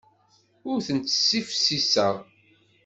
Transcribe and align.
Ur 0.69 0.77
tent-ssifsiseɣ. 0.87 2.15